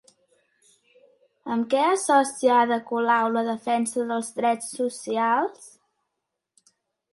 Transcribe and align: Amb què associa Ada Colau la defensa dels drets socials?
Amb 1.55 1.67
què 1.73 1.81
associa 1.89 2.55
Ada 2.63 2.79
Colau 2.89 3.27
la 3.35 3.45
defensa 3.51 4.07
dels 4.15 4.33
drets 4.41 4.75
socials? 4.81 5.71